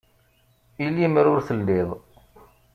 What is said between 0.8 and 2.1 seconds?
I lemmer ur telliḍ